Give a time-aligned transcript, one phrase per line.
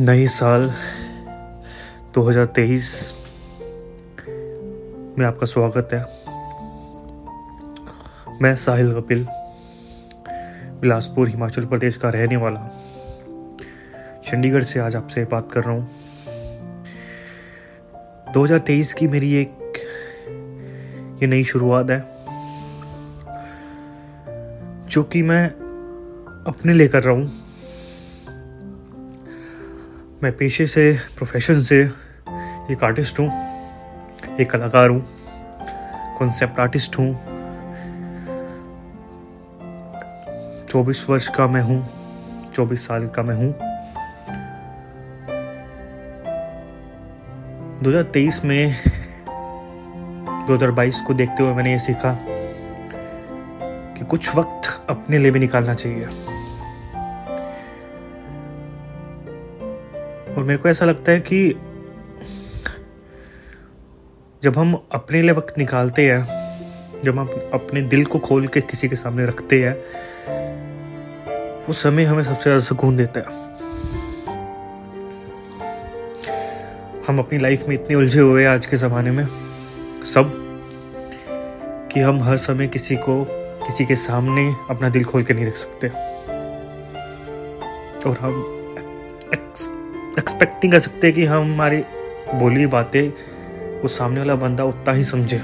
[0.00, 0.72] नए साल
[2.14, 2.90] 2023
[5.18, 6.00] में आपका स्वागत है।
[8.42, 9.26] मैं साहिल कपिल,
[10.80, 12.60] बिलासपुर, हिमाचल प्रदेश का रहने वाला
[14.24, 15.88] चंडीगढ़ से आज आपसे बात कर रहा हूँ।
[18.32, 19.82] 2023 की मेरी एक
[21.22, 22.00] ये नई शुरुआत है,
[24.88, 25.44] जो कि मैं
[26.44, 27.47] अपने लिए कर रहा हूँ।
[30.22, 31.76] मैं पेशे से प्रोफेशन से
[32.70, 33.26] एक आर्टिस्ट हूँ,
[34.40, 35.02] एक कलाकार हूँ
[36.18, 37.12] कॉन्सेप्ट आर्टिस्ट हूँ।
[40.66, 41.80] चौबीस वर्ष का मैं हूँ,
[42.54, 43.52] चौबीस साल का मैं हूँ।
[47.82, 48.74] 2023 में
[50.48, 52.16] 2022 को देखते हुए मैंने ये सीखा
[53.94, 56.08] कि कुछ वक्त अपने लिए भी निकालना चाहिए।
[60.38, 61.54] और मेरे को ऐसा लगता है कि
[64.42, 66.24] जब हम अपने लिए वक्त निकालते हैं,
[67.02, 69.74] जब हम अपने दिल को खोल के किसी के सामने रखते हैं,
[71.66, 73.26] वो समय हमें सबसे ज़्यादा सुकून देता है।
[77.06, 79.26] हम अपनी लाइफ में इतने उलझे हुए हैं आज के ज़माने में,
[80.04, 80.32] सब,
[81.92, 83.24] कि हम हर समय किसी को,
[83.66, 85.88] किसी के सामने अपना दिल खोल के नहीं रख सकते।
[88.08, 88.54] और हम
[90.18, 91.82] एक्सपेक्ट नहीं कर सकते कि हम हमारी
[92.34, 93.08] बोली बातें
[93.82, 95.38] वो सामने वाला बंदा उतना ही समझे।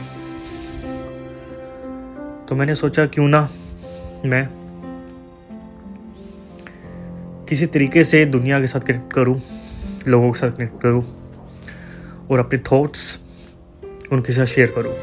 [2.48, 3.48] तो मैंने सोचा, क्यों ना
[4.24, 4.48] मैं
[7.48, 9.40] किसी तरीके से दुनिया के साथ कनेक्ट करूँ,
[10.08, 11.02] लोगों के साथ कनेक्ट करूँ,
[12.30, 13.18] और अपने थॉट्स
[14.12, 14.94] उनके साथ शेयर करूँ,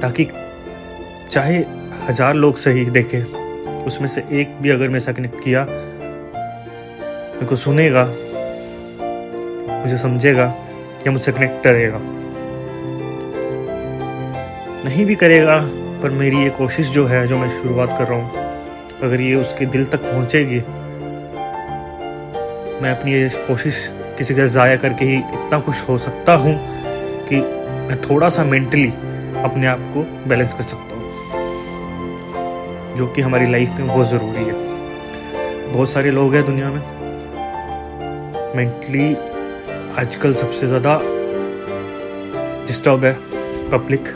[0.00, 0.28] ताकि
[1.30, 1.64] चाहे
[2.08, 3.22] हज़ार लोग सही देखें,
[3.84, 5.66] उसमें से एक भी अगर मेरे साथ कनेक्ट किया
[7.34, 8.04] मेरे को सुनेगा,
[9.82, 10.44] मुझे समझेगा
[11.06, 11.98] या मुझसे कनेक्ट करेगा।
[14.84, 15.58] नहीं भी करेगा,
[16.02, 18.30] पर मेरी ये कोशिश जो है, जो मैं शुरुआत कर रहा हूँ,
[19.02, 20.60] अगर ये उसके दिल तक पहुँचेगी,
[22.82, 23.88] मैं अपनी ये कोशिश
[24.18, 26.54] किसी का ज़ाया करके ही इतना खुश हो सकता हूँ
[27.28, 27.36] कि
[27.88, 28.88] मैं थोड़ा सा मेंटली
[29.44, 31.04] अपने आप को बैलेंस कर सकता हूँ,
[32.96, 34.52] जो कि हमारी लाइफ में बहुत ज़रूरी है।
[35.72, 36.80] बहुत सारे लोग हैं दुनिया में
[38.56, 39.14] मेंटली
[39.98, 40.98] आजकल सबसे ज़्यादा
[42.66, 43.12] डिस्टर्ब है
[43.70, 44.08] पब्लिक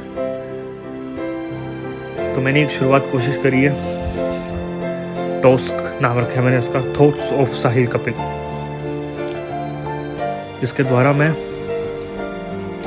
[2.34, 3.72] तो मैंने एक शुरुआत कोशिश करी है।
[5.42, 8.14] टॉस्क नाम रखा है मैंने उसका थॉट्स ऑफ़ साहिल कपिल
[10.60, 11.30] जिसके द्वारा मैं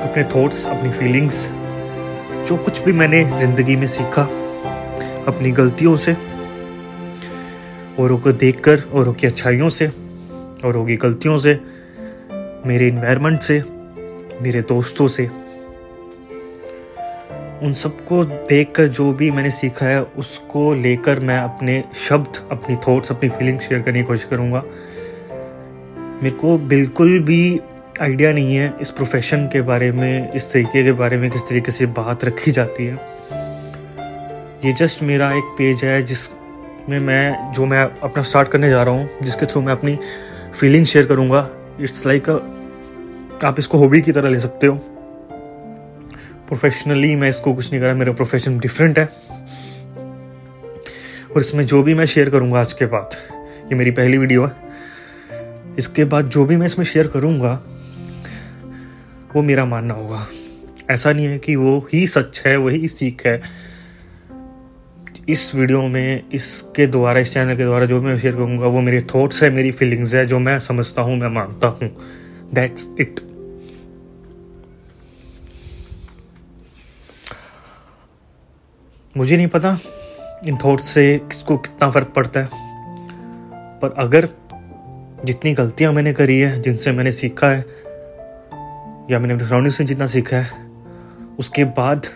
[0.01, 1.47] अपने थॉट्स अपनी फीलिंग्स
[2.47, 4.23] जो कुछ भी मैंने ज़िंदगी में सीखा,
[5.27, 6.13] अपनी गलतियों से,
[7.99, 9.87] औरों को देखकर, औरों की अच्छाइयों से
[10.65, 11.59] औरों होगी गलतियों से,
[12.65, 13.63] मेरे इन्वायरमेंट से,
[14.41, 15.29] मेरे दोस्तों से।
[17.63, 23.11] उन सबको देखकर जो भी मैंने सीखा है, उसको लेकर मैं अपने शब्द, अपनी थॉट्स
[23.11, 24.63] अपनी फीलिंग शेयर करने की कोशिश करूँगा।
[26.23, 27.59] मेरे को बिल्कुल भी
[28.01, 31.71] आइडिया नहीं है इस प्रोफेशन के बारे में, इस तरीके के बारे में किस तरीके
[31.71, 32.95] से बात रखी जाती है।
[34.65, 38.93] ये जस्ट मेरा एक पेज है जिसमें मैं, जो मैं अपना स्टार्ट करने जा रहा
[38.93, 39.99] हूँ, जिसके थ्रू मैं अपनी
[40.55, 44.75] फीलिंग शेयर करूँगा। इट्स लाइक like आप इसको हॉबी की तरह ले सकते हो।
[46.47, 49.05] प्रोफेशनली मैं इसको कुछ नहीं कर, मेरा प्रोफेशन डिफरेंट है।
[51.35, 53.09] और इसमें जो भी मैं शेयर करूँगा आज के बाद,
[53.65, 54.51] ये मेरी पहली वीडियो है।
[55.77, 57.63] इसके बाद जो भी मैं इसमें शेयर करूँगा,
[59.35, 60.27] वो मेरा मानना होगा।
[60.89, 63.41] ऐसा नहीं है कि वो ही सच है, वही सीख है।
[65.31, 69.01] इस वीडियो में, इसके द्वारा, इस चैनल के द्वारा जो मैं शेयर करूँगा, वो मेरे
[69.15, 71.89] थॉट्स है, मेरी फीलिंग्स है, जो मैं समझता हूँ, मैं मानता हूँ।
[72.53, 73.19] दैट्स इट
[79.17, 79.77] मुझे नहीं पता
[80.47, 82.49] इन थॉट्स से किसको कितना फ़र्क पड़ता है,
[83.79, 84.27] पर अगर
[85.25, 87.65] जितनी गलतियाँ मैंने करी है, जिनसे मैंने सीखा है,
[89.11, 90.69] या मैंने अपने सराउंडिंग से जितना सीखा है,
[91.39, 92.07] उसके बाद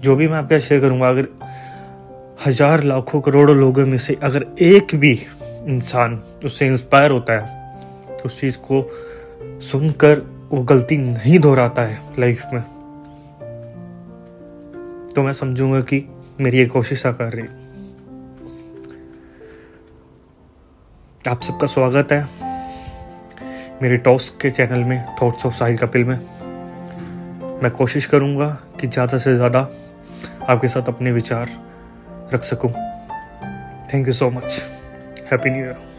[0.00, 1.28] जो भी मैं आपके शेयर करूँगा, अगर
[2.46, 5.12] हज़ार लाखों करोड़ों लोगों में से अगर एक भी
[5.68, 6.14] इंसान
[6.44, 8.82] उससे इंस्पायर होता है, उस चीज़ को
[9.62, 10.20] सुनकर
[10.50, 12.62] वो गलती नहीं दोहराता है लाइफ में।
[15.14, 16.02] तो मैं समझूँगा कि
[16.40, 17.46] मेरी ये कोशिश कर रही
[21.30, 22.22] आप सबका स्वागत है
[23.82, 26.18] मेरे टॉस के चैनल में थॉट्स ऑफ़ साहिल कपिल में।
[27.62, 29.68] मैं कोशिश करूँगा कि ज़्यादा से ज़्यादा
[30.48, 31.48] आपके साथ अपने विचार
[32.34, 32.70] रख सकूँ।
[33.92, 34.60] Thank you so much
[35.30, 35.89] happy new year